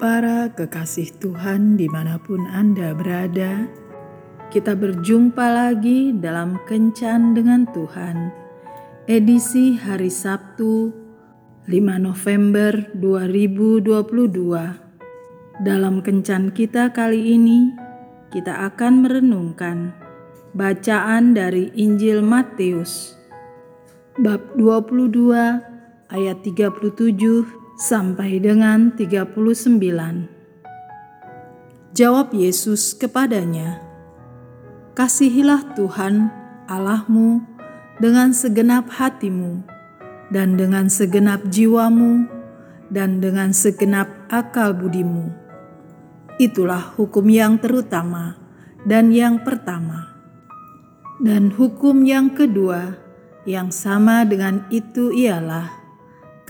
Para 0.00 0.48
kekasih 0.48 1.12
Tuhan 1.20 1.76
di 1.76 1.84
mana 1.84 2.16
pun 2.16 2.48
Anda 2.48 2.96
berada, 2.96 3.68
kita 4.48 4.72
berjumpa 4.72 5.44
lagi 5.44 6.16
dalam 6.16 6.56
Kencan 6.64 7.36
dengan 7.36 7.68
Tuhan, 7.68 8.32
edisi 9.04 9.76
hari 9.76 10.08
Sabtu 10.08 10.88
5 11.68 12.00
November 12.00 12.88
2022. 12.96 15.68
Dalam 15.68 16.00
Kencan 16.00 16.48
kita 16.48 16.96
kali 16.96 17.36
ini, 17.36 17.68
kita 18.32 18.72
akan 18.72 19.04
merenungkan 19.04 19.92
bacaan 20.56 21.36
dari 21.36 21.76
Injil 21.76 22.24
Matius, 22.24 23.20
bab 24.16 24.56
22 24.56 25.60
ayat 26.08 26.40
37 26.40 27.59
sampai 27.80 28.36
dengan 28.36 28.92
39. 28.92 29.80
Jawab 31.96 32.36
Yesus 32.36 32.92
kepadanya, 32.92 33.80
Kasihilah 34.92 35.72
Tuhan 35.72 36.28
Allahmu 36.68 37.40
dengan 37.96 38.36
segenap 38.36 38.92
hatimu 38.92 39.64
dan 40.28 40.60
dengan 40.60 40.92
segenap 40.92 41.40
jiwamu 41.48 42.28
dan 42.92 43.24
dengan 43.24 43.56
segenap 43.56 44.12
akal 44.28 44.76
budimu. 44.76 45.32
Itulah 46.36 46.92
hukum 47.00 47.32
yang 47.32 47.56
terutama 47.56 48.36
dan 48.84 49.08
yang 49.08 49.40
pertama. 49.40 50.20
Dan 51.20 51.52
hukum 51.52 52.04
yang 52.04 52.32
kedua 52.32 52.96
yang 53.48 53.72
sama 53.72 54.24
dengan 54.28 54.68
itu 54.68 55.12
ialah 55.12 55.79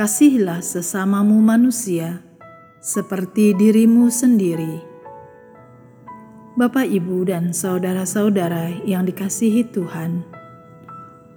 kasihilah 0.00 0.64
sesamamu 0.64 1.44
manusia 1.44 2.24
seperti 2.80 3.52
dirimu 3.52 4.08
sendiri. 4.08 4.80
Bapak, 6.56 6.88
ibu, 6.88 7.28
dan 7.28 7.52
saudara-saudara 7.52 8.80
yang 8.88 9.04
dikasihi 9.04 9.68
Tuhan, 9.68 10.24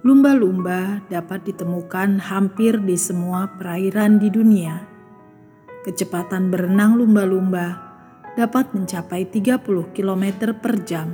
lumba-lumba 0.00 1.04
dapat 1.12 1.44
ditemukan 1.44 2.16
hampir 2.24 2.80
di 2.80 2.96
semua 2.96 3.52
perairan 3.60 4.16
di 4.16 4.32
dunia. 4.32 4.80
Kecepatan 5.84 6.48
berenang 6.48 6.96
lumba-lumba 6.96 7.76
dapat 8.32 8.72
mencapai 8.72 9.28
30 9.28 9.60
km 9.92 10.24
per 10.56 10.80
jam, 10.88 11.12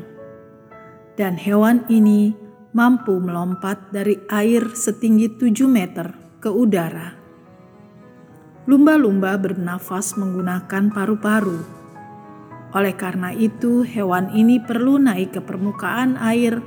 dan 1.19 1.35
hewan 1.35 1.83
ini 1.91 2.31
mampu 2.71 3.19
melompat 3.19 3.91
dari 3.91 4.23
air 4.31 4.71
setinggi 4.71 5.35
7 5.35 5.67
meter 5.67 6.15
ke 6.39 6.47
udara. 6.47 7.20
Lumba-lumba 8.71 9.35
bernafas 9.35 10.15
menggunakan 10.15 10.95
paru-paru. 10.95 11.59
Oleh 12.71 12.95
karena 12.95 13.35
itu, 13.35 13.83
hewan 13.83 14.31
ini 14.31 14.63
perlu 14.63 14.95
naik 14.95 15.35
ke 15.35 15.41
permukaan 15.43 16.15
air 16.15 16.63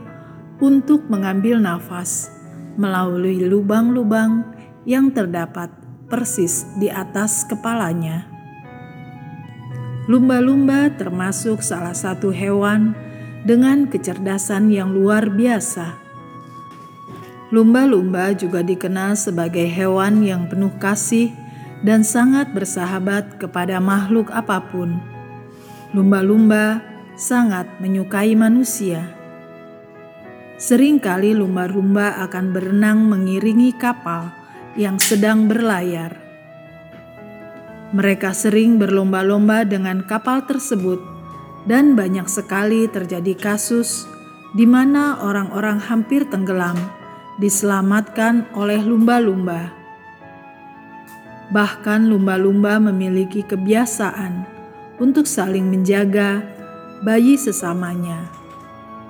untuk 0.60 1.08
mengambil 1.08 1.64
nafas 1.64 2.28
melalui 2.76 3.48
lubang-lubang 3.48 4.44
yang 4.84 5.16
terdapat 5.16 5.72
persis 6.12 6.68
di 6.76 6.92
atas 6.92 7.48
kepalanya. 7.48 8.28
Lumba-lumba 10.12 10.92
termasuk 11.00 11.64
salah 11.64 11.95
satu 11.95 12.36
hewan 12.36 12.92
dengan 13.48 13.88
kecerdasan 13.88 14.76
yang 14.76 14.92
luar 14.92 15.32
biasa. 15.32 15.95
Lumba-lumba 17.48 18.36
juga 18.36 18.60
dikenal 18.60 19.16
sebagai 19.16 19.72
hewan 19.72 20.20
yang 20.20 20.52
penuh 20.52 20.76
kasih 20.84 21.42
dan 21.84 22.02
sangat 22.02 22.50
bersahabat 22.56 23.38
kepada 23.38 23.78
makhluk 23.84 24.31
apa 24.31 24.64
pun. 24.71 24.98
Lumba-lumba 25.92 26.82
sangat 27.14 27.70
menyukai 27.77 28.33
manusia. 28.33 29.05
Seringkali 30.58 31.36
lumba-lumba 31.36 32.23
akan 32.23 32.55
berenang 32.55 33.04
mengiringi 33.05 33.76
kapal 33.76 34.32
yang 34.80 34.98
sedang 34.98 35.45
berlayar. 35.45 36.17
Mereka 37.94 38.33
sering 38.33 38.82
berlomba-lomba 38.82 39.67
dengan 39.70 40.02
kapal 40.08 40.50
tersebut, 40.50 40.98
dan 41.70 41.94
banyak 41.94 42.26
sekali 42.26 42.89
terjadi 42.89 43.38
kasus 43.38 44.10
di 44.58 44.65
mana 44.65 45.21
orang-orang 45.21 45.77
hampir 45.77 46.26
tenggelam 46.27 46.76
diselamatkan 47.38 48.50
oleh 48.54 48.82
lumba-lumba. 48.82 49.83
Bahkan 51.52 52.08
lumba-lumba 52.08 52.80
memiliki 52.80 53.43
kebiasaan 53.43 54.48
untuk 55.02 55.27
saling 55.27 55.67
menjaga 55.67 56.39
bayi 57.04 57.36
sesamanya, 57.36 58.31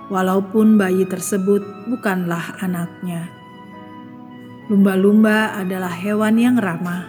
walaupun 0.10 0.82
bayi 0.82 1.06
tersebut 1.06 1.62
bukanlah 1.92 2.58
anaknya. 2.58 3.30
Lumba-lumba 4.72 5.54
adalah 5.54 5.94
hewan 5.94 6.42
yang 6.42 6.58
ramah, 6.58 7.06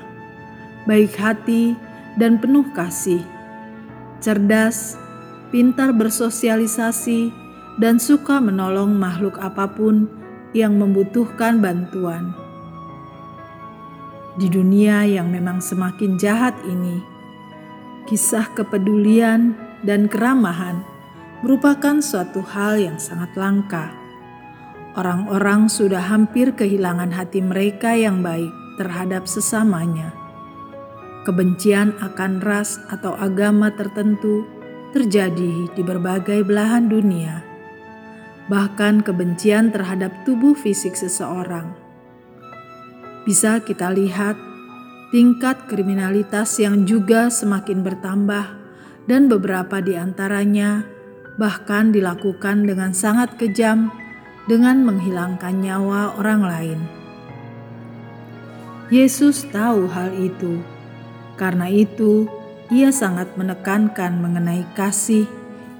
baik 0.85 1.17
hati, 1.17 1.73
dan 2.21 2.37
penuh 2.37 2.67
kasih, 2.77 3.25
cerdas, 4.21 5.01
pintar 5.49 5.97
bersosialisasi, 5.97 7.33
dan 7.81 7.99
suka 7.99 8.39
menolong 8.39 8.95
makhluk 8.95 9.39
apa 9.41 9.71
pun 9.71 10.07
yang 10.55 10.79
membutuhkan 10.79 11.59
bantuan. 11.59 12.44
Di 14.35 14.51
dunia 14.51 15.07
yang 15.07 15.31
memang 15.31 15.63
semakin 15.63 16.19
jahat 16.19 16.59
ini, 16.67 16.99
kisah 18.03 18.51
kepedulian 18.51 19.55
dan 19.87 20.11
keramahan 20.11 20.83
merupakan 21.47 22.03
suatu 22.03 22.43
hal 22.43 22.83
yang 22.83 22.99
sangat 22.99 23.31
langka. 23.39 23.95
Orang-orang 24.99 25.71
sudah 25.71 26.03
hampir 26.03 26.51
kehilangan 26.51 27.15
hati 27.15 27.47
mereka 27.47 27.95
yang 27.95 28.27
baik 28.27 28.51
terhadap 28.75 29.31
sesamanya. 29.31 30.11
Kebencian 31.23 31.95
akan 32.03 32.43
ras 32.43 32.83
atau 32.91 33.15
agama 33.15 33.71
tertentu 33.71 34.51
terjadi 34.91 35.71
di 35.71 35.83
berbagai 35.87 36.43
belahan 36.43 36.91
dunia, 36.91 37.39
bahkan 38.51 38.99
kebencian 38.99 39.71
terhadap 39.71 40.11
tubuh 40.27 40.59
fisik 40.59 40.99
seseorang 40.99 41.84
bisa 43.25 43.61
kita 43.61 43.93
lihat 43.93 44.37
tingkat 45.13 45.65
kriminalitas 45.69 46.61
yang 46.61 46.85
juga 46.85 47.29
semakin 47.29 47.81
bertambah 47.81 48.47
dan 49.05 49.29
beberapa 49.29 49.81
di 49.81 49.97
antaranya 49.97 50.85
bahkan 51.37 51.91
dilakukan 51.91 52.65
dengan 52.65 52.95
sangat 52.95 53.35
kejam 53.37 53.91
dengan 54.45 54.85
menghilangkan 54.85 55.61
nyawa 55.61 56.15
orang 56.21 56.43
lain. 56.45 56.81
Yesus 58.93 59.49
tahu 59.49 59.89
hal 59.89 60.13
itu. 60.15 60.61
Karena 61.35 61.67
itu, 61.67 62.31
ia 62.71 62.95
sangat 62.95 63.35
menekankan 63.35 64.23
mengenai 64.23 64.63
kasih 64.79 65.27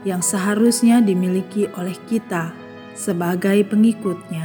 yang 0.03 0.19
seharusnya 0.25 0.99
dimiliki 0.99 1.71
oleh 1.79 1.95
kita 2.11 2.51
sebagai 2.99 3.63
pengikutnya. 3.71 4.44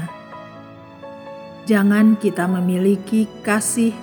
Jangan 1.69 2.17
kita 2.17 2.49
memiliki 2.49 3.29
kasih 3.45 3.93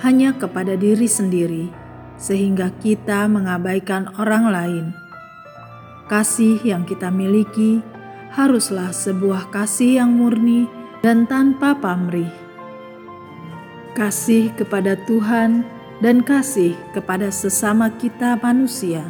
hanya 0.00 0.32
kepada 0.32 0.72
diri 0.72 1.04
sendiri, 1.04 1.68
sehingga 2.16 2.72
kita 2.80 3.28
mengabaikan 3.28 4.08
orang 4.16 4.48
lain. 4.48 4.84
Kasih 6.08 6.64
yang 6.64 6.88
kita 6.88 7.12
miliki 7.12 7.84
haruslah 8.32 8.88
sebuah 8.88 9.52
kasih 9.52 10.00
yang 10.00 10.16
murni 10.16 10.64
dan 11.04 11.28
tanpa 11.28 11.76
pamrih. 11.76 12.32
Kasih 13.92 14.48
kepada 14.56 14.96
Tuhan 15.04 15.60
dan 16.00 16.24
kasih 16.24 16.72
kepada 16.96 17.28
sesama 17.28 17.92
kita 18.00 18.40
manusia. 18.40 19.04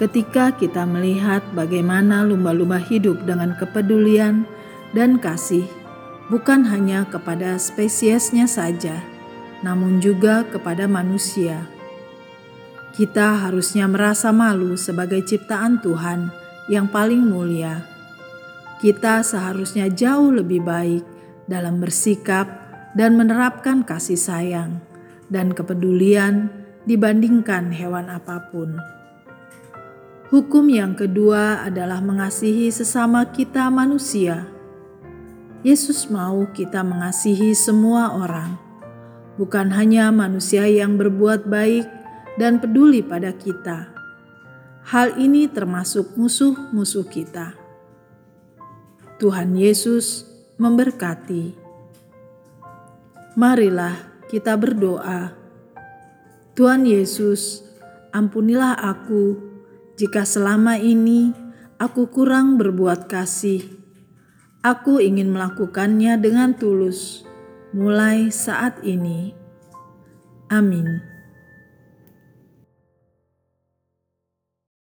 Ketika 0.00 0.56
kita 0.56 0.88
melihat 0.88 1.44
bagaimana 1.52 2.24
lumba-lumba 2.24 2.80
hidup 2.80 3.20
dengan 3.28 3.52
kepedulian 3.60 4.48
dan 4.96 5.20
kasih 5.20 5.77
bukan 6.28 6.68
hanya 6.68 7.08
kepada 7.08 7.56
spesiesnya 7.56 8.44
saja, 8.44 9.00
namun 9.64 9.98
juga 9.98 10.44
kepada 10.44 10.84
manusia. 10.84 11.64
Kita 12.92 13.48
harusnya 13.48 13.88
merasa 13.88 14.32
malu 14.32 14.76
sebagai 14.76 15.24
ciptaan 15.24 15.80
Tuhan 15.80 16.28
yang 16.68 16.88
paling 16.88 17.24
mulia. 17.24 17.84
Kita 18.78 19.24
seharusnya 19.24 19.90
jauh 19.90 20.30
lebih 20.30 20.62
baik 20.62 21.04
dalam 21.50 21.82
bersikap 21.82 22.46
dan 22.94 23.18
menerapkan 23.18 23.82
kasih 23.82 24.20
sayang 24.20 24.78
dan 25.32 25.52
kepedulian 25.52 26.52
dibandingkan 26.84 27.74
hewan 27.74 28.08
apa 28.08 28.48
pun. 28.48 28.78
Hukum 30.28 30.68
yang 30.68 30.92
kedua 30.92 31.64
adalah 31.64 32.04
mengasihi 32.04 32.68
sesama 32.68 33.32
kita 33.32 33.72
manusia 33.72 34.57
Yesus 35.66 36.06
mau 36.06 36.46
kita 36.54 36.86
mengasihi 36.86 37.50
semua 37.50 38.14
orang, 38.14 38.54
bukan 39.34 39.74
hanya 39.74 40.14
manusia 40.14 40.70
yang 40.70 40.94
berbuat 40.94 41.50
baik 41.50 41.82
dan 42.38 42.62
peduli 42.62 43.02
pada 43.02 43.34
kita. 43.34 43.90
Hal 44.86 45.18
ini 45.18 45.50
termasuk 45.50 46.14
musuh-musuh 46.14 47.02
kita. 47.10 47.58
Tuhan 49.18 49.58
Yesus 49.58 50.30
memberkati. 50.62 51.58
Marilah 53.34 53.98
kita 54.30 54.54
berdoa. 54.54 55.34
Tuhan 56.54 56.86
Yesus, 56.86 57.66
ampunilah 58.14 58.78
aku 58.78 59.34
jika 59.98 60.22
selama 60.22 60.78
ini 60.78 61.34
aku 61.82 62.06
kurang 62.06 62.62
berbuat 62.62 63.10
kasih. 63.10 63.77
Aku 64.68 65.00
ingin 65.00 65.32
melakukannya 65.32 66.20
dengan 66.20 66.52
tulus 66.52 67.24
mulai 67.72 68.28
saat 68.28 68.76
ini. 68.84 69.32
Amin. 70.52 71.00